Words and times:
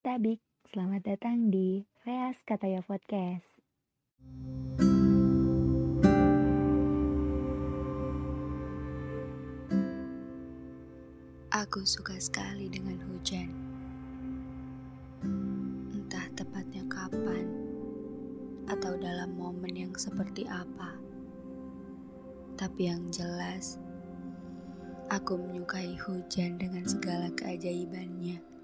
Tabik, 0.00 0.40
selamat 0.64 1.12
datang 1.12 1.52
di 1.52 1.84
Veas 2.08 2.40
Kataya 2.48 2.80
Podcast. 2.80 3.44
Aku 11.52 11.84
suka 11.84 12.16
sekali 12.16 12.72
dengan 12.72 12.96
hujan. 13.12 13.52
Entah 15.92 16.32
tepatnya 16.32 16.80
kapan 16.88 17.44
atau 18.72 18.96
dalam 18.96 19.36
momen 19.36 19.76
yang 19.76 19.92
seperti 20.00 20.48
apa. 20.48 20.96
Tapi 22.56 22.88
yang 22.88 23.04
jelas, 23.12 23.76
aku 25.12 25.36
menyukai 25.36 25.92
hujan 26.00 26.56
dengan 26.56 26.88
segala 26.88 27.28
keajaibannya 27.36 28.59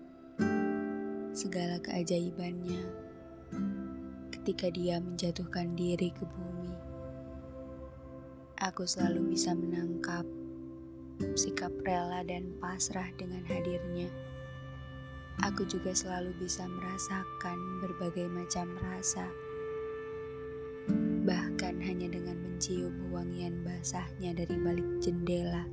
segala 1.36 1.76
keajaibannya 1.84 2.80
ketika 4.32 4.72
dia 4.72 4.96
menjatuhkan 4.96 5.76
diri 5.76 6.08
ke 6.08 6.24
bumi. 6.24 6.72
Aku 8.56 8.88
selalu 8.88 9.36
bisa 9.36 9.52
menangkap 9.52 10.24
sikap 11.36 11.68
rela 11.84 12.24
dan 12.24 12.56
pasrah 12.56 13.12
dengan 13.20 13.44
hadirnya. 13.52 14.08
Aku 15.44 15.68
juga 15.68 15.92
selalu 15.92 16.32
bisa 16.40 16.64
merasakan 16.64 17.84
berbagai 17.84 18.32
macam 18.32 18.72
rasa. 18.80 19.28
Bahkan 21.28 21.84
hanya 21.84 22.08
dengan 22.08 22.40
mencium 22.40 23.12
wangian 23.12 23.60
basahnya 23.60 24.32
dari 24.32 24.56
balik 24.56 24.88
jendela. 25.04 25.68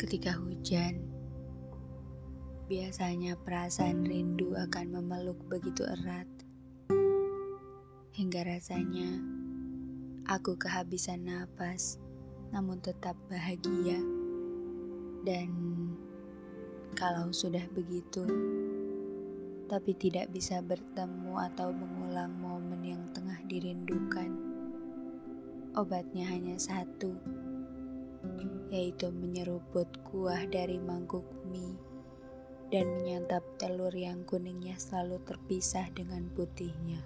Ketika 0.00 0.32
hujan, 0.40 1.13
Biasanya 2.64 3.36
perasaan 3.36 4.08
rindu 4.08 4.56
akan 4.56 4.96
memeluk 4.96 5.36
begitu 5.52 5.84
erat, 5.84 6.24
hingga 8.16 8.40
rasanya 8.40 9.20
aku 10.24 10.56
kehabisan 10.56 11.28
napas, 11.28 12.00
namun 12.56 12.80
tetap 12.80 13.20
bahagia. 13.28 14.00
Dan 15.28 15.52
kalau 16.96 17.36
sudah 17.36 17.68
begitu, 17.76 18.24
tapi 19.68 19.92
tidak 20.00 20.32
bisa 20.32 20.64
bertemu 20.64 21.36
atau 21.52 21.68
mengulang 21.68 22.32
momen 22.32 22.80
yang 22.80 23.04
tengah 23.12 23.44
dirindukan, 23.44 24.32
obatnya 25.76 26.32
hanya 26.32 26.56
satu, 26.56 27.12
yaitu 28.72 29.12
menyeruput 29.12 30.00
kuah 30.08 30.48
dari 30.48 30.80
mangkuk 30.80 31.28
mie 31.44 31.92
dan 32.72 33.00
menyantap 33.00 33.44
telur 33.60 33.92
yang 33.92 34.24
kuningnya 34.24 34.80
selalu 34.80 35.20
terpisah 35.24 35.88
dengan 35.92 36.28
putihnya. 36.32 37.00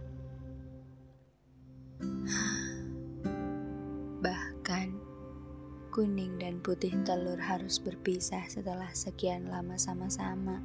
Bahkan, 4.25 4.89
kuning 5.91 6.39
dan 6.39 6.63
putih 6.63 6.95
telur 7.03 7.43
harus 7.43 7.83
berpisah 7.83 8.47
setelah 8.47 8.91
sekian 8.95 9.51
lama 9.51 9.75
sama-sama. 9.75 10.63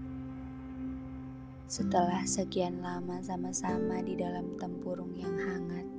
Setelah 1.65 2.21
sekian 2.29 2.85
lama 2.85 3.17
sama-sama 3.25 3.97
di 4.05 4.13
dalam 4.13 4.61
tempurung 4.61 5.17
yang 5.17 5.33
hangat. 5.41 5.89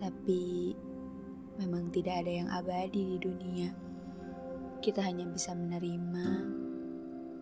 Tapi, 0.00 0.72
memang 1.60 1.92
tidak 1.92 2.24
ada 2.24 2.32
yang 2.32 2.48
abadi 2.48 3.16
di 3.16 3.18
dunia. 3.20 3.68
Kita 4.80 5.04
hanya 5.04 5.28
bisa 5.28 5.52
menerima 5.52 6.64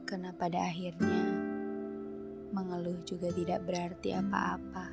karena 0.04 0.30
pada 0.36 0.68
akhirnya 0.68 1.24
mengeluh 2.54 3.00
juga 3.02 3.32
tidak 3.34 3.66
berarti 3.66 4.14
apa-apa. 4.14 4.86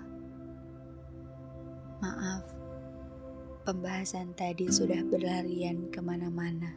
Maaf, 2.01 2.43
pembahasan 3.67 4.33
tadi 4.33 4.65
sudah 4.71 5.05
berlarian 5.05 5.91
ke 5.93 6.01
mana-mana. 6.01 6.73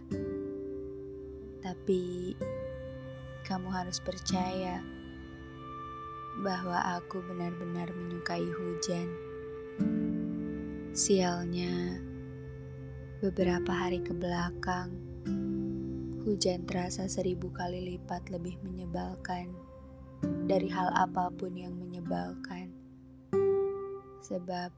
Tapi 1.64 2.36
kamu 3.48 3.68
harus 3.72 3.96
percaya 4.04 4.84
bahwa 6.44 6.76
aku 7.00 7.24
benar-benar 7.24 7.88
menyukai 7.96 8.44
hujan. 8.44 9.08
Sialnya, 10.92 11.96
beberapa 13.24 13.72
hari 13.72 14.04
ke 14.04 14.12
belakang, 14.12 14.92
hujan 16.34 16.66
terasa 16.66 17.06
seribu 17.06 17.54
kali 17.54 17.94
lipat 17.94 18.26
lebih 18.26 18.58
menyebalkan 18.66 19.54
dari 20.50 20.66
hal 20.66 20.90
apa 20.90 21.30
pun 21.30 21.54
yang 21.54 21.78
menyebalkan. 21.78 22.74
Sebab 24.18 24.74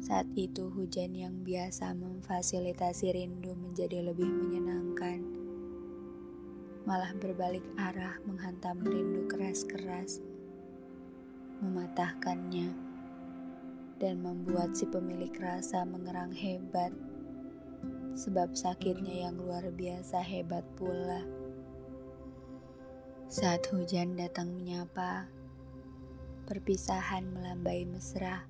saat 0.00 0.24
itu 0.40 0.72
hujan 0.72 1.12
yang 1.12 1.44
biasa 1.44 1.92
memfasilitasi 1.92 3.12
rindu 3.12 3.52
menjadi 3.60 4.00
lebih 4.00 4.24
menyenangkan, 4.24 5.20
malah 6.88 7.12
berbalik 7.20 7.68
arah 7.76 8.16
menghantam 8.24 8.80
rindu 8.80 9.28
keras-keras, 9.28 10.24
mematahkannya, 11.60 12.72
dan 14.00 14.24
membuat 14.24 14.72
si 14.72 14.88
pemilik 14.88 15.36
rasa 15.36 15.84
mengerang 15.84 16.32
hebat 16.32 16.88
sebab 18.18 18.58
sakitnya 18.58 19.30
yang 19.30 19.38
luar 19.38 19.70
biasa 19.70 20.18
hebat 20.18 20.66
pula. 20.74 21.22
Saat 23.30 23.70
hujan 23.70 24.18
datang 24.18 24.58
menyapa, 24.58 25.30
perpisahan 26.50 27.30
melambai 27.30 27.86
mesra. 27.86 28.42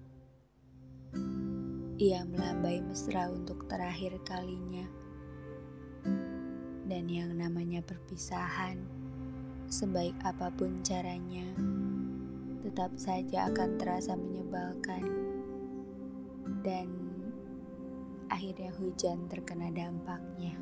Ia 2.00 2.24
melambai 2.24 2.80
mesra 2.80 3.28
untuk 3.28 3.68
terakhir 3.68 4.16
kalinya. 4.24 4.88
Dan 6.88 7.04
yang 7.12 7.36
namanya 7.36 7.84
perpisahan, 7.84 8.80
sebaik 9.68 10.16
apa 10.24 10.48
pun 10.48 10.80
caranya, 10.80 11.44
tetap 12.64 12.96
saja 12.96 13.52
akan 13.52 13.76
terasa 13.76 14.16
menyebalkan. 14.16 15.04
Dan 16.64 16.97
akhirnya 18.28 18.72
hujan 18.76 19.28
terkena 19.28 19.72
dampaknya. 19.72 20.56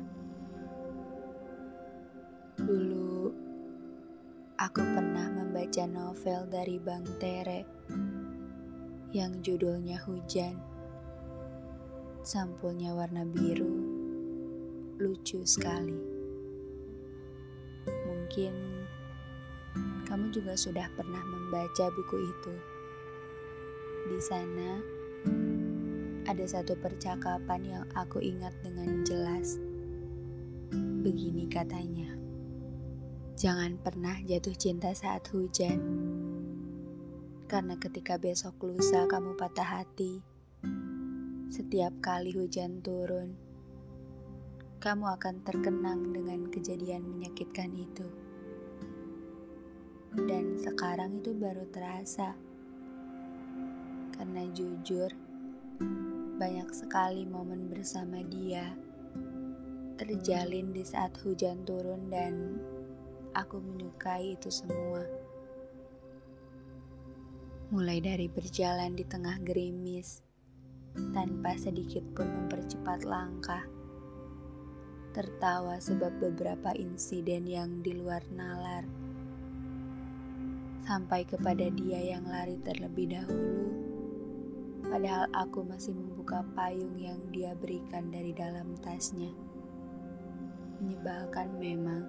Dulu, 2.57 3.31
aku 4.57 4.81
pernah 4.81 5.29
membaca 5.29 5.83
novel 5.85 6.49
dari 6.49 6.81
Bang 6.81 7.05
Tere 7.21 7.61
yang 9.13 9.39
judulnya 9.45 10.01
Hujan. 10.03 10.57
Sampulnya 12.25 12.91
warna 12.91 13.23
biru, 13.23 13.71
lucu 14.99 15.45
sekali. 15.47 15.95
Mungkin 17.87 18.53
kamu 20.03 20.33
juga 20.33 20.57
sudah 20.59 20.91
pernah 20.97 21.23
membaca 21.23 21.87
buku 21.93 22.17
itu. 22.25 22.53
Di 24.11 24.19
sana, 24.23 24.71
ada 26.27 26.43
satu 26.43 26.75
percakapan 26.75 27.63
yang 27.63 27.85
aku 27.95 28.19
ingat 28.19 28.51
dengan 28.59 29.07
jelas. 29.07 29.55
Begini 30.99 31.47
katanya, 31.47 32.11
"Jangan 33.39 33.79
pernah 33.79 34.19
jatuh 34.27 34.51
cinta 34.59 34.91
saat 34.91 35.23
hujan, 35.31 35.79
karena 37.47 37.79
ketika 37.79 38.19
besok 38.19 38.59
lusa 38.59 39.07
kamu 39.07 39.39
patah 39.39 39.79
hati, 39.79 40.19
setiap 41.47 41.95
kali 42.03 42.35
hujan 42.35 42.83
turun, 42.83 43.39
kamu 44.83 45.07
akan 45.07 45.47
terkenang 45.47 46.11
dengan 46.11 46.51
kejadian 46.51 47.07
menyakitkan 47.07 47.71
itu." 47.71 48.07
Dan 50.11 50.59
sekarang 50.59 51.23
itu 51.23 51.31
baru 51.31 51.63
terasa, 51.71 52.35
karena 54.11 54.43
jujur 54.51 55.07
banyak 56.37 56.69
sekali 56.69 57.25
momen 57.25 57.65
bersama 57.65 58.21
dia 58.21 58.77
terjalin 59.97 60.69
di 60.69 60.85
saat 60.85 61.17
hujan 61.25 61.65
turun 61.65 62.13
dan 62.13 62.61
aku 63.33 63.57
menyukai 63.57 64.37
itu 64.37 64.53
semua. 64.53 65.01
Mulai 67.73 68.05
dari 68.05 68.29
berjalan 68.29 68.93
di 68.93 69.01
tengah 69.01 69.41
gerimis 69.41 70.21
tanpa 71.17 71.57
sedikit 71.57 72.05
pun 72.13 72.29
mempercepat 72.29 73.01
langkah. 73.01 73.65
Tertawa 75.17 75.81
sebab 75.81 76.21
beberapa 76.21 76.69
insiden 76.77 77.49
yang 77.49 77.81
di 77.81 77.97
luar 77.97 78.21
nalar. 78.29 78.85
Sampai 80.85 81.25
kepada 81.25 81.65
dia 81.73 82.13
yang 82.13 82.29
lari 82.29 82.61
terlebih 82.61 83.17
dahulu 83.17 83.96
Padahal 84.87 85.27
aku 85.35 85.63
masih 85.67 85.91
membuka 85.95 86.43
payung 86.55 86.95
yang 86.95 87.19
dia 87.31 87.51
berikan 87.55 88.07
dari 88.11 88.31
dalam 88.31 88.75
tasnya. 88.79 89.31
Menyebalkan 90.79 91.57
memang, 91.59 92.03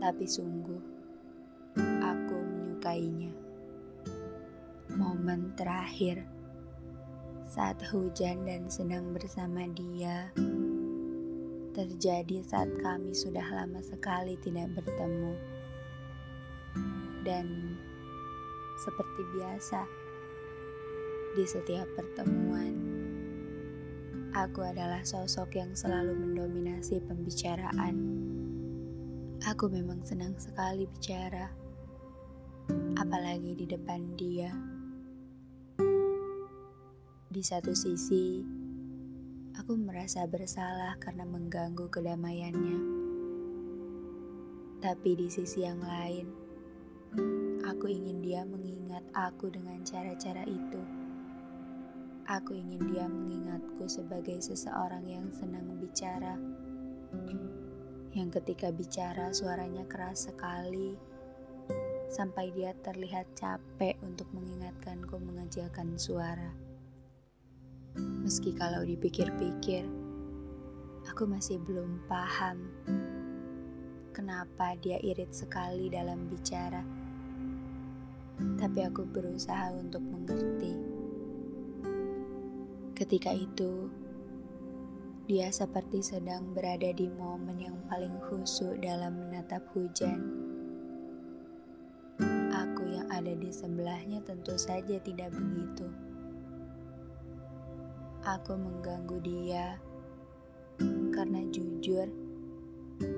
tapi 0.00 0.24
sungguh 0.24 0.94
menyumpainya. 2.84 3.32
Momen 4.92 5.56
terakhir 5.56 6.28
saat 7.48 7.80
hujan 7.88 8.44
dan 8.44 8.68
senang 8.68 9.16
bersama 9.16 9.64
dia 9.72 10.28
terjadi 11.72 12.44
saat 12.44 12.68
kami 12.84 13.16
sudah 13.16 13.42
lama 13.48 13.80
sekali 13.80 14.36
tidak 14.44 14.68
bertemu. 14.76 15.32
Dan 17.24 17.72
seperti 18.84 19.22
biasa, 19.32 19.88
di 21.34 21.42
setiap 21.42 21.90
pertemuan, 21.98 22.78
aku 24.30 24.62
adalah 24.62 25.02
sosok 25.02 25.58
yang 25.58 25.74
selalu 25.74 26.14
mendominasi 26.14 27.02
pembicaraan. 27.02 28.22
Aku 29.42 29.66
memang 29.66 29.98
senang 30.06 30.38
sekali 30.38 30.86
bicara, 30.86 31.50
apalagi 32.94 33.50
di 33.58 33.66
depan 33.66 34.14
dia. 34.14 34.54
Di 37.26 37.42
satu 37.42 37.74
sisi, 37.74 38.38
aku 39.58 39.74
merasa 39.74 40.30
bersalah 40.30 40.94
karena 41.02 41.26
mengganggu 41.26 41.90
kedamaiannya. 41.90 42.78
Tapi 44.78 45.10
di 45.18 45.26
sisi 45.26 45.66
yang 45.66 45.82
lain, 45.82 46.30
aku 47.66 47.90
ingin 47.90 48.22
dia 48.22 48.46
mengingat 48.46 49.02
aku 49.10 49.50
dengan 49.50 49.82
cara-cara 49.82 50.46
itu. 50.46 51.03
Aku 52.24 52.56
ingin 52.56 52.80
dia 52.88 53.04
mengingatku 53.04 53.84
sebagai 53.84 54.40
seseorang 54.40 55.04
yang 55.04 55.28
senang 55.28 55.76
bicara 55.76 56.40
yang 58.14 58.30
ketika 58.30 58.70
bicara 58.70 59.34
suaranya 59.34 59.82
keras 59.90 60.30
sekali 60.30 60.94
sampai 62.06 62.54
dia 62.54 62.70
terlihat 62.86 63.26
capek 63.34 63.98
untuk 64.06 64.30
mengingatkanku 64.30 65.18
mengejakan 65.18 65.98
suara. 65.98 66.54
Meski 67.98 68.54
kalau 68.54 68.86
dipikir-pikir, 68.86 69.82
aku 71.10 71.26
masih 71.26 71.58
belum 71.58 72.06
paham 72.06 72.70
kenapa 74.14 74.78
dia 74.78 75.02
irit 75.02 75.34
sekali 75.34 75.90
dalam 75.90 76.30
bicara. 76.30 76.86
Tapi 78.62 78.78
aku 78.86 79.10
berusaha 79.10 79.74
untuk 79.74 80.06
mengerti. 80.06 80.93
Ketika 82.94 83.34
itu, 83.34 83.90
dia 85.26 85.50
seperti 85.50 85.98
sedang 85.98 86.54
berada 86.54 86.94
di 86.94 87.10
momen 87.10 87.58
yang 87.58 87.74
paling 87.90 88.14
khusyuk 88.30 88.78
dalam 88.78 89.18
menatap 89.18 89.66
hujan. 89.74 90.22
Aku 92.54 92.86
yang 92.86 93.10
ada 93.10 93.34
di 93.34 93.50
sebelahnya 93.50 94.22
tentu 94.22 94.54
saja 94.54 94.94
tidak 95.02 95.34
begitu. 95.34 95.90
Aku 98.22 98.54
mengganggu 98.54 99.18
dia 99.26 99.74
karena 101.10 101.42
jujur 101.50 102.06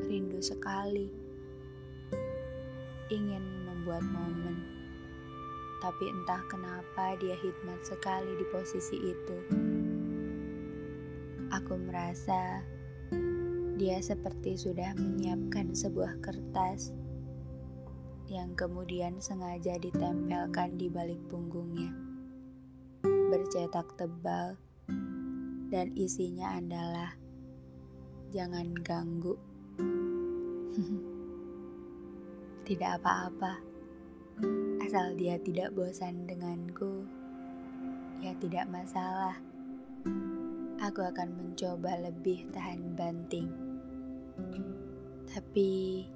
rindu 0.08 0.40
sekali 0.40 1.12
ingin 3.12 3.44
membuat 3.68 4.00
momen. 4.08 4.75
Tapi 5.80 6.08
entah 6.08 6.40
kenapa 6.48 7.16
dia 7.20 7.36
hikmat 7.36 7.80
sekali 7.84 8.32
di 8.36 8.46
posisi 8.48 8.96
itu. 8.96 9.38
Aku 11.52 11.76
merasa 11.78 12.64
dia 13.76 14.00
seperti 14.00 14.56
sudah 14.56 14.96
menyiapkan 14.96 15.76
sebuah 15.76 16.18
kertas 16.24 16.96
yang 18.26 18.56
kemudian 18.56 19.20
sengaja 19.20 19.76
ditempelkan 19.78 20.80
di 20.80 20.88
balik 20.88 21.20
punggungnya. 21.28 21.92
Bercetak 23.04 23.94
tebal 24.00 24.56
dan 25.68 25.92
isinya 25.94 26.56
adalah 26.56 27.14
jangan 28.32 28.72
ganggu. 28.80 29.36
tidak 32.66 32.98
apa-apa. 32.98 33.62
Asal 34.86 35.18
dia 35.18 35.34
tidak 35.42 35.74
bosan 35.74 36.30
denganku, 36.30 37.02
ya 38.22 38.30
tidak 38.38 38.70
masalah 38.70 39.34
aku 40.78 41.02
akan 41.02 41.34
mencoba 41.34 41.98
lebih 41.98 42.46
tahan 42.54 42.94
banting. 42.94 43.50
Tapi 45.26 46.06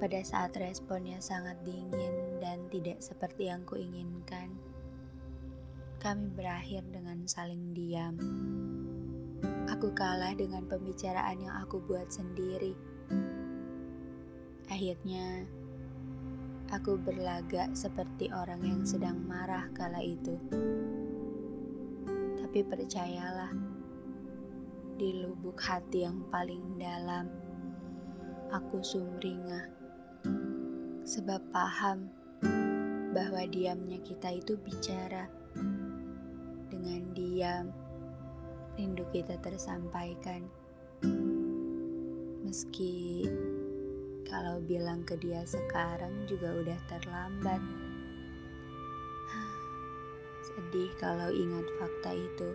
pada 0.00 0.16
saat 0.24 0.56
responnya 0.56 1.20
sangat 1.20 1.60
dingin 1.60 2.40
dan 2.40 2.64
tidak 2.72 3.04
seperti 3.04 3.52
yang 3.52 3.60
kuinginkan, 3.68 4.56
kami 6.00 6.32
berakhir 6.32 6.88
dengan 6.88 7.28
saling 7.28 7.76
diam. 7.76 8.16
Aku 9.68 9.92
kalah 9.92 10.32
dengan 10.32 10.64
pembicaraan 10.64 11.36
yang 11.36 11.52
aku 11.60 11.84
buat 11.84 12.08
sendiri. 12.08 12.72
Akhirnya, 14.72 15.44
aku 16.72 16.96
berlagak 16.96 17.72
seperti 17.76 18.32
orang 18.32 18.62
yang 18.64 18.82
sedang 18.86 19.20
marah 19.26 19.68
kala 19.76 20.00
itu. 20.00 20.38
Tapi 22.40 22.60
percayalah, 22.64 23.50
di 24.94 25.10
lubuk 25.26 25.58
hati 25.58 26.06
yang 26.06 26.22
paling 26.30 26.78
dalam, 26.78 27.26
aku 28.54 28.78
sumringah. 28.78 29.66
Sebab 31.04 31.40
paham 31.52 32.08
bahwa 33.12 33.42
diamnya 33.50 33.98
kita 34.00 34.34
itu 34.34 34.54
bicara. 34.56 35.28
Dengan 36.70 37.10
diam, 37.14 37.66
rindu 38.78 39.06
kita 39.14 39.38
tersampaikan. 39.42 40.46
Meski 42.42 43.26
kalau 44.24 44.60
bilang 44.64 45.04
ke 45.04 45.14
dia 45.20 45.44
sekarang 45.44 46.24
juga 46.24 46.52
udah 46.52 46.80
terlambat. 46.88 47.62
Sedih 50.48 50.90
kalau 50.96 51.28
ingat 51.30 51.66
fakta 51.78 52.10
itu. 52.16 52.48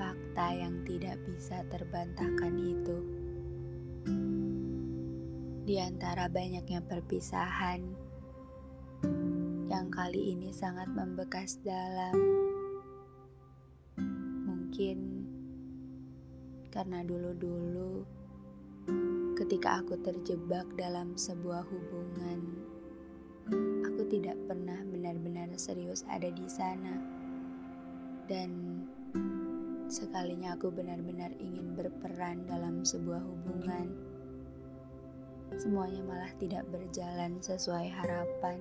Fakta 0.00 0.46
yang 0.56 0.80
tidak 0.88 1.20
bisa 1.28 1.62
terbantahkan 1.68 2.54
itu. 2.58 2.98
Di 5.62 5.78
antara 5.78 6.26
banyaknya 6.26 6.82
perpisahan 6.82 7.80
yang 9.70 9.88
kali 9.88 10.34
ini 10.34 10.50
sangat 10.50 10.90
membekas 10.90 11.62
dalam. 11.62 12.18
Mungkin 14.44 14.98
karena 16.72 17.04
dulu-dulu 17.04 18.22
ketika 19.52 19.84
aku 19.84 20.00
terjebak 20.00 20.64
dalam 20.80 21.12
sebuah 21.12 21.68
hubungan 21.68 22.40
aku 23.84 24.00
tidak 24.08 24.40
pernah 24.48 24.80
benar-benar 24.88 25.52
serius 25.60 26.08
ada 26.08 26.32
di 26.32 26.48
sana. 26.48 26.96
Dan 28.24 28.80
sekalinya 29.92 30.56
aku 30.56 30.72
benar-benar 30.72 31.36
ingin 31.36 31.76
berperan 31.76 32.48
dalam 32.48 32.80
sebuah 32.80 33.20
hubungan, 33.20 33.92
semuanya 35.60 36.00
malah 36.00 36.32
tidak 36.40 36.64
berjalan 36.72 37.36
sesuai 37.44 37.92
harapan. 37.92 38.56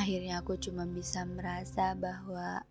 Akhirnya 0.00 0.40
aku 0.40 0.56
cuma 0.56 0.88
bisa 0.88 1.28
merasa 1.28 1.92
bahwa 1.92 2.64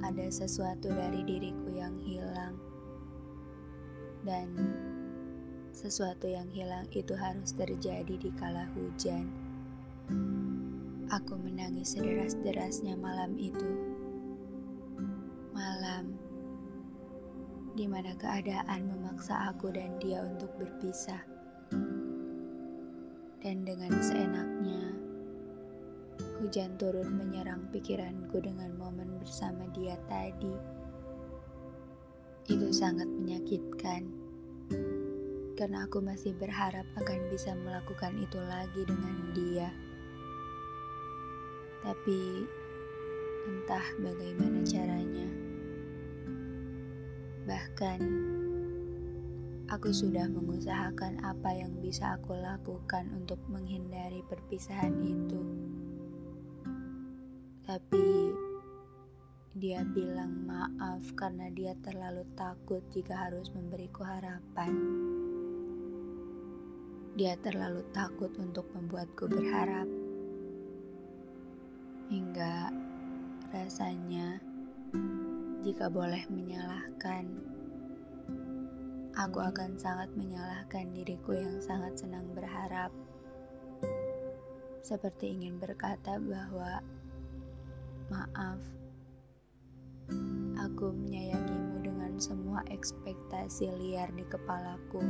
ada 0.00 0.26
sesuatu 0.32 0.88
dari 0.88 1.28
diriku 1.28 1.76
yang 1.76 2.00
hilang. 2.00 2.67
Dan 4.22 4.48
sesuatu 5.70 6.26
yang 6.26 6.50
hilang 6.50 6.90
itu 6.90 7.14
harus 7.14 7.54
terjadi 7.54 8.14
di 8.18 8.30
kala 8.34 8.66
hujan. 8.74 9.30
Aku 11.08 11.38
menangis 11.38 11.94
sederas-derasnya 11.94 12.98
malam 12.98 13.38
itu. 13.38 13.70
Malam 15.54 16.18
di 17.78 17.86
mana 17.86 18.10
keadaan 18.18 18.90
memaksa 18.90 19.54
aku 19.54 19.70
dan 19.70 19.94
dia 20.02 20.26
untuk 20.26 20.50
berpisah. 20.58 21.22
Dan 23.38 23.62
dengan 23.62 23.94
seenaknya, 24.02 24.98
hujan 26.42 26.74
turun 26.74 27.14
menyerang 27.14 27.70
pikiranku 27.70 28.42
dengan 28.42 28.74
momen 28.74 29.22
bersama 29.22 29.62
dia 29.70 29.94
tadi. 30.10 30.77
Itu 32.48 32.72
sangat 32.72 33.06
menyakitkan 33.06 34.08
karena 35.58 35.84
aku 35.84 35.98
masih 35.98 36.32
berharap 36.38 36.86
akan 36.96 37.18
bisa 37.28 37.52
melakukan 37.52 38.14
itu 38.18 38.38
lagi 38.40 38.82
dengan 38.86 39.16
dia. 39.34 39.68
Tapi 41.84 42.46
entah 43.46 43.86
bagaimana 44.00 44.62
caranya. 44.64 45.28
Bahkan 47.44 48.00
Aku 49.68 49.92
sudah 49.92 50.24
mengusahakan 50.32 51.20
apa 51.20 51.52
yang 51.52 51.68
bisa 51.84 52.16
aku 52.16 52.32
lakukan 52.32 53.04
untuk 53.12 53.36
menghindari 53.52 54.24
perpisahan 54.24 54.96
itu. 55.04 55.44
Tapi 57.68 58.07
dia 59.58 59.82
bilang 59.82 60.46
maaf 60.46 61.02
karena 61.18 61.50
dia 61.50 61.74
terlalu 61.82 62.22
takut 62.38 62.78
jika 62.94 63.26
harus 63.26 63.50
memberiku 63.50 64.06
harapan. 64.06 64.70
Dia 67.18 67.34
terlalu 67.42 67.82
takut 67.90 68.30
untuk 68.38 68.70
membuatku 68.70 69.26
berharap. 69.26 69.90
Hingga 72.06 72.70
rasanya 73.50 74.38
jika 75.66 75.90
boleh 75.90 76.22
menyalahkan, 76.30 77.26
aku 79.18 79.42
akan 79.42 79.74
sangat 79.74 80.06
menyalahkan 80.14 80.86
diriku 80.94 81.34
yang 81.34 81.58
sangat 81.58 81.98
senang 81.98 82.30
berharap. 82.30 82.94
Seperti 84.86 85.34
ingin 85.34 85.58
berkata 85.58 86.22
bahwa 86.22 86.78
maaf, 88.06 88.77
aku 90.78 90.94
menyayangimu 90.94 91.82
dengan 91.82 92.14
semua 92.22 92.62
ekspektasi 92.70 93.66
liar 93.82 94.14
di 94.14 94.22
kepalaku. 94.22 95.02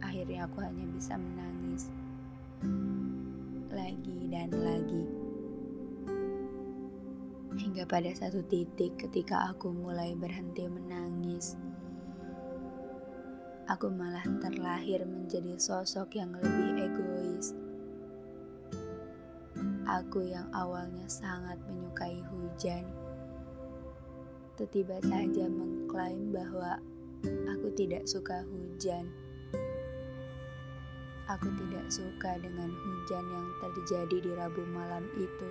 Akhirnya 0.00 0.48
aku 0.48 0.64
hanya 0.64 0.88
bisa 0.96 1.20
menangis 1.20 1.92
lagi 3.68 4.32
dan 4.32 4.48
lagi. 4.56 5.04
Hingga 7.60 7.84
pada 7.84 8.08
satu 8.16 8.40
titik 8.48 8.96
ketika 8.96 9.52
aku 9.52 9.68
mulai 9.68 10.16
berhenti 10.16 10.64
menangis, 10.64 11.60
aku 13.68 13.92
malah 13.92 14.24
terlahir 14.40 15.04
menjadi 15.04 15.60
sosok 15.60 16.16
yang 16.16 16.32
lebih 16.40 16.88
egois 16.88 17.52
Aku 19.88 20.20
yang 20.20 20.44
awalnya 20.52 21.08
sangat 21.08 21.56
menyukai 21.64 22.20
hujan, 22.28 22.84
tiba 24.68 25.00
saja 25.00 25.48
mengklaim 25.48 26.28
bahwa 26.28 26.76
aku 27.48 27.72
tidak 27.72 28.04
suka 28.04 28.44
hujan. 28.52 29.08
Aku 31.32 31.48
tidak 31.56 31.88
suka 31.88 32.36
dengan 32.36 32.68
hujan 32.68 33.24
yang 33.32 33.48
terjadi 33.64 34.16
di 34.28 34.32
Rabu 34.36 34.60
malam 34.68 35.08
itu, 35.16 35.48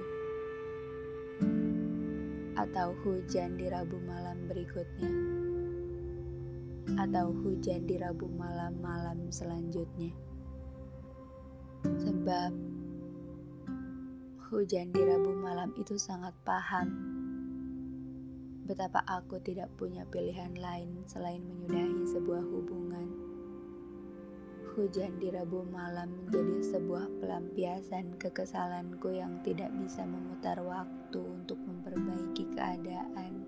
atau 2.62 2.94
hujan 3.02 3.58
di 3.58 3.66
Rabu 3.74 3.98
malam 4.06 4.38
berikutnya, 4.46 5.12
atau 6.94 7.34
hujan 7.42 7.90
di 7.90 7.98
Rabu 7.98 8.30
malam-malam 8.38 9.34
selanjutnya, 9.34 10.14
sebab 12.06 12.77
Hujan 14.48 14.96
di 14.96 15.04
Rabu 15.04 15.36
malam 15.36 15.76
itu 15.76 16.00
sangat 16.00 16.32
paham 16.48 16.88
betapa 18.64 19.04
aku 19.04 19.44
tidak 19.44 19.68
punya 19.76 20.08
pilihan 20.08 20.56
lain 20.56 21.04
selain 21.04 21.44
menyudahi 21.44 22.08
sebuah 22.08 22.48
hubungan. 22.48 23.12
Hujan 24.72 25.20
di 25.20 25.36
Rabu 25.36 25.68
malam 25.68 26.16
menjadi 26.16 26.64
sebuah 26.64 27.20
pelampiasan 27.20 28.16
kekesalanku 28.16 29.12
yang 29.12 29.36
tidak 29.44 29.68
bisa 29.84 30.08
memutar 30.08 30.64
waktu 30.64 31.20
untuk 31.20 31.60
memperbaiki 31.68 32.48
keadaan. 32.56 33.44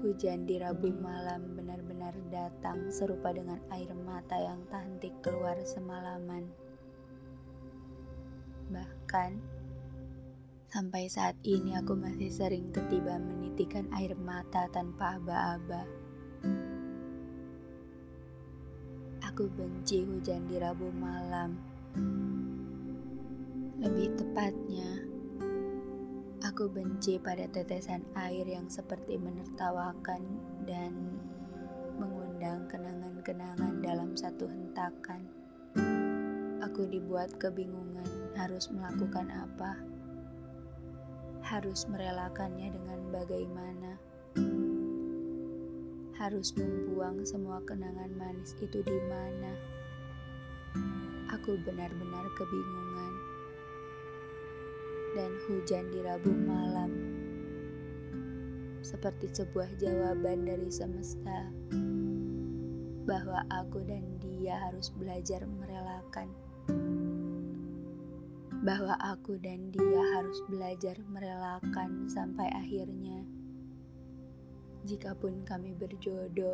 Hujan 0.00 0.48
di 0.48 0.56
Rabu 0.56 0.96
malam 0.96 1.60
benar-benar 1.60 2.16
datang 2.32 2.88
serupa 2.88 3.36
dengan 3.36 3.60
air 3.68 3.92
mata 3.92 4.40
yang 4.40 4.64
tak 4.72 4.88
henti 4.88 5.12
keluar 5.20 5.60
semalaman. 5.60 6.67
Bahkan 8.68 9.30
sampai 10.68 11.08
saat 11.08 11.40
ini 11.40 11.72
aku 11.72 11.96
masih 11.96 12.28
sering 12.28 12.68
ketiba 12.68 13.16
menitikan 13.16 13.88
air 13.96 14.12
mata 14.12 14.68
tanpa 14.68 15.16
aba-aba. 15.16 15.88
Aku 19.24 19.48
benci 19.54 20.04
hujan 20.04 20.44
di 20.50 20.60
Rabu 20.60 20.92
malam. 20.92 21.56
Lebih 23.78 24.18
tepatnya, 24.18 25.06
aku 26.42 26.66
benci 26.66 27.22
pada 27.22 27.46
tetesan 27.46 28.02
air 28.18 28.42
yang 28.44 28.66
seperti 28.66 29.14
menertawakan 29.14 30.20
dan 30.66 30.90
mengundang 31.94 32.66
kenangan-kenangan 32.66 33.78
dalam 33.78 34.18
satu 34.18 34.50
hentakan. 34.50 35.22
Aku 36.66 36.90
dibuat 36.90 37.38
kebingungan 37.38 38.17
harus 38.36 38.68
melakukan 38.68 39.30
apa, 39.32 39.78
harus 41.46 41.88
merelakannya 41.88 42.74
dengan 42.74 43.00
bagaimana, 43.08 43.92
harus 46.18 46.52
membuang 46.58 47.24
semua 47.24 47.62
kenangan 47.64 48.10
manis 48.18 48.52
itu 48.58 48.82
di 48.82 48.98
mana. 49.06 49.52
Aku 51.32 51.56
benar-benar 51.64 52.24
kebingungan, 52.36 53.12
dan 55.16 55.32
hujan 55.48 55.88
di 55.88 56.00
Rabu 56.04 56.32
malam. 56.32 56.90
Seperti 58.84 59.28
sebuah 59.32 59.68
jawaban 59.80 60.44
dari 60.44 60.68
semesta. 60.68 61.48
Bahwa 63.08 63.40
aku 63.48 63.80
dan 63.88 64.04
dia 64.20 64.68
harus 64.68 64.92
belajar 64.92 65.48
merelakan 65.48 66.28
bahwa 68.68 69.00
aku 69.00 69.40
dan 69.40 69.72
dia 69.72 70.02
harus 70.20 70.44
belajar 70.44 71.00
merelakan 71.08 72.04
sampai 72.04 72.52
akhirnya. 72.52 73.24
Jikapun 74.84 75.40
kami 75.48 75.72
berjodoh, 75.72 76.52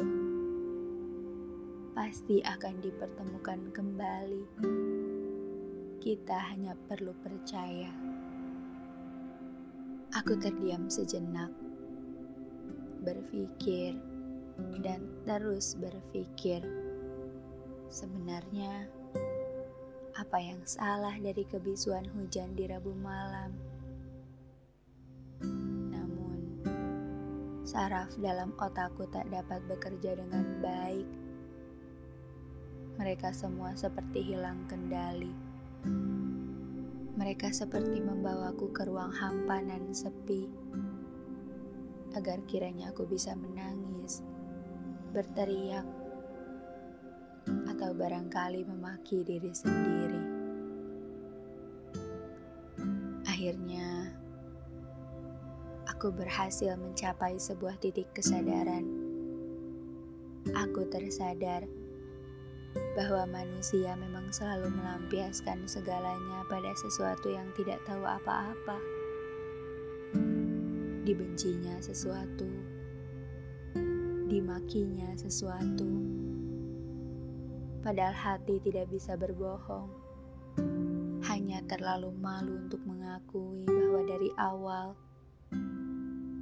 pasti 1.90 2.38
akan 2.46 2.78
dipertemukan 2.78 3.66
kembali. 3.74 4.46
Kita 5.98 6.54
hanya 6.54 6.78
perlu 6.86 7.10
percaya. 7.18 7.90
Aku 10.14 10.38
terdiam 10.38 10.86
sejenak, 10.86 11.50
berpikir, 13.02 13.98
dan 14.86 15.02
terus 15.26 15.74
berpikir. 15.74 16.62
Sebenarnya, 17.90 18.86
apa 20.14 20.38
yang 20.38 20.62
salah 20.62 21.18
dari 21.18 21.42
kebisuan 21.42 22.06
hujan 22.14 22.54
di 22.54 22.70
Rabu 22.70 22.94
malam? 22.94 23.50
Namun, 25.90 26.38
saraf 27.66 28.14
dalam 28.22 28.54
otakku 28.54 29.10
tak 29.10 29.26
dapat 29.34 29.58
bekerja 29.66 30.14
dengan 30.14 30.62
baik. 30.62 31.08
Mereka 32.94 33.34
semua 33.34 33.74
seperti 33.74 34.22
hilang 34.22 34.70
kendali. 34.70 35.34
Mereka 37.18 37.50
seperti 37.50 37.98
membawaku 37.98 38.70
ke 38.70 38.86
ruang 38.86 39.10
hampa 39.10 39.66
dan 39.66 39.90
sepi, 39.90 40.46
agar 42.14 42.38
kiranya 42.46 42.94
aku 42.94 43.02
bisa 43.02 43.34
menangis, 43.34 44.22
berteriak, 45.10 46.03
atau 47.74 47.90
barangkali 47.90 48.62
memaki 48.70 49.26
diri 49.26 49.50
sendiri. 49.50 50.22
Akhirnya, 53.26 54.14
aku 55.90 56.14
berhasil 56.14 56.78
mencapai 56.78 57.34
sebuah 57.34 57.74
titik 57.82 58.06
kesadaran. 58.14 58.86
Aku 60.54 60.86
tersadar 60.86 61.66
bahwa 62.94 63.42
manusia 63.42 63.98
memang 63.98 64.30
selalu 64.30 64.70
melampiaskan 64.70 65.66
segalanya 65.66 66.46
pada 66.46 66.70
sesuatu 66.78 67.34
yang 67.34 67.50
tidak 67.58 67.82
tahu 67.82 68.06
apa-apa. 68.06 68.78
Dibencinya 71.02 71.74
sesuatu, 71.82 72.46
dimakinya 74.30 75.10
sesuatu 75.18 76.23
padahal 77.84 78.16
hati 78.16 78.56
tidak 78.64 78.88
bisa 78.88 79.12
berbohong. 79.12 79.92
Hanya 81.28 81.60
terlalu 81.68 82.16
malu 82.16 82.64
untuk 82.64 82.80
mengakui 82.88 83.68
bahwa 83.68 84.00
dari 84.08 84.32
awal 84.40 84.96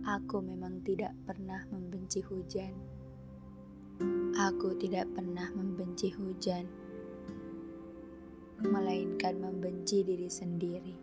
aku 0.07 0.39
memang 0.39 0.87
tidak 0.87 1.11
pernah 1.27 1.67
membenci 1.75 2.23
hujan. 2.23 2.71
Aku 4.39 4.79
tidak 4.79 5.11
pernah 5.19 5.51
membenci 5.51 6.15
hujan, 6.15 6.63
melainkan 8.63 9.43
membenci 9.43 10.07
diri 10.07 10.31
sendiri. 10.31 10.97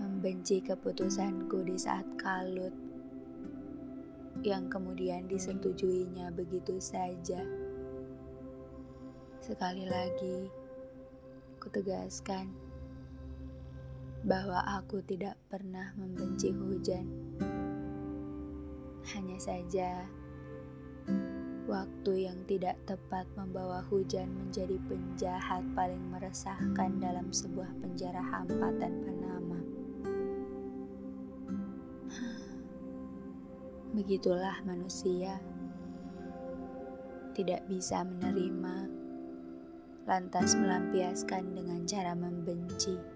Membenci 0.00 0.64
keputusanku 0.64 1.68
di 1.68 1.76
saat 1.76 2.04
kalut 2.16 2.72
yang 4.44 4.68
kemudian 4.68 5.24
disetujuinya 5.28 6.32
begitu 6.32 6.76
saja. 6.76 7.65
Sekali 9.46 9.86
lagi, 9.86 10.50
kutegaskan 11.62 12.50
bahwa 14.26 14.58
aku 14.74 14.98
tidak 15.06 15.38
pernah 15.46 15.94
membenci 15.94 16.50
hujan. 16.50 17.06
Hanya 19.14 19.38
saja, 19.38 20.02
waktu 21.70 22.26
yang 22.26 22.42
tidak 22.50 22.74
tepat 22.90 23.22
membawa 23.38 23.86
hujan 23.86 24.34
menjadi 24.34 24.82
penjahat 24.90 25.62
paling 25.78 26.02
meresahkan 26.10 26.98
dalam 26.98 27.30
sebuah 27.30 27.70
penjara 27.78 28.18
hampa 28.26 28.74
tanpa 28.82 29.10
nama. 29.14 29.60
Begitulah 33.94 34.58
manusia, 34.66 35.38
tidak 37.38 37.62
bisa 37.70 38.02
menerima, 38.02 38.85
lantas 40.06 40.54
melampiaskan 40.54 41.52
dengan 41.52 41.82
cara 41.82 42.14
membenci. 42.14 43.15